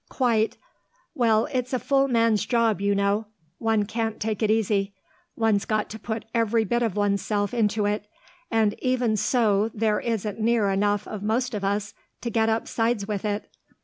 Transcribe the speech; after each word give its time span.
"Quite. 0.09 0.57
Well, 1.13 1.47
it's 1.53 1.73
a 1.73 1.77
full 1.77 2.07
man's 2.07 2.43
job, 2.47 2.81
you 2.81 2.95
know; 2.95 3.27
one 3.59 3.85
can't 3.85 4.19
take 4.19 4.41
it 4.41 4.49
easy. 4.49 4.95
One's 5.35 5.63
got 5.65 5.91
to 5.91 5.99
put 5.99 6.25
every 6.33 6.65
bit 6.65 6.81
of 6.81 6.95
oneself 6.95 7.53
into 7.53 7.85
it, 7.85 8.07
and 8.49 8.73
even 8.81 9.15
so 9.15 9.69
there 9.75 9.99
isn't 9.99 10.39
near 10.39 10.71
enough 10.71 11.07
of 11.07 11.21
most 11.21 11.53
of 11.53 11.63
us 11.63 11.93
to 12.21 12.31
get 12.31 12.49
upsides 12.49 13.07
with 13.07 13.23
it.... 13.25 13.47